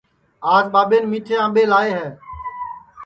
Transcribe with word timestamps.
آج 0.53 0.63
ٻاٻین 0.73 1.03
میٹھے 1.11 1.35
امٻے 1.45 1.63
لاے 1.71 1.89
ہے 1.97 2.07